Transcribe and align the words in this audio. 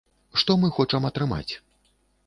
Што 0.43 0.55
мы 0.63 0.71
хочам 0.79 1.07
атрымаць? 1.13 1.49